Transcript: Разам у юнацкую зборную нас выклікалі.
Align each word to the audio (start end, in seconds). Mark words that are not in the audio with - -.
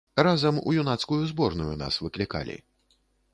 Разам 0.27 0.55
у 0.71 0.71
юнацкую 0.83 1.19
зборную 1.33 1.75
нас 1.83 2.01
выклікалі. 2.05 2.57